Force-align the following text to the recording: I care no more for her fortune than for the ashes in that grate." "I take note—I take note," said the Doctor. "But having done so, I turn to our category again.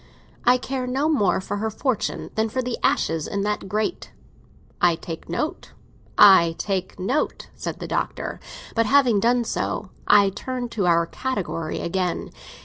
I 0.45 0.57
care 0.57 0.87
no 0.87 1.07
more 1.07 1.39
for 1.39 1.57
her 1.57 1.69
fortune 1.69 2.31
than 2.33 2.49
for 2.49 2.63
the 2.63 2.75
ashes 2.81 3.27
in 3.27 3.43
that 3.43 3.69
grate." 3.69 4.11
"I 4.81 4.95
take 4.95 5.29
note—I 5.29 6.55
take 6.57 6.99
note," 6.99 7.49
said 7.53 7.77
the 7.77 7.87
Doctor. 7.87 8.39
"But 8.73 8.87
having 8.87 9.19
done 9.19 9.43
so, 9.43 9.91
I 10.07 10.31
turn 10.31 10.69
to 10.69 10.87
our 10.87 11.05
category 11.05 11.81
again. 11.81 12.31